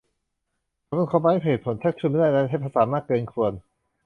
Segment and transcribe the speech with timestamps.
[0.85, 3.51] เขาเป็นคนไร้เหตุผล ชักชวนไม่ได้ และใช้ภาษามากเกินควร